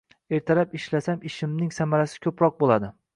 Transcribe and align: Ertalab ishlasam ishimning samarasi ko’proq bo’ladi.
Ertalab 0.35 0.71
ishlasam 0.79 1.21
ishimning 1.31 1.69
samarasi 1.81 2.23
ko’proq 2.25 2.57
bo’ladi. 2.65 2.91